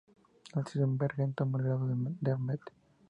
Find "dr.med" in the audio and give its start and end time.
1.85-2.59